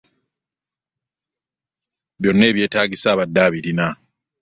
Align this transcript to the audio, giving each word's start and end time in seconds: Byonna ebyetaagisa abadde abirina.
Byonna 2.19 2.43
ebyetaagisa 2.51 3.07
abadde 3.13 3.39
abirina. 3.47 3.87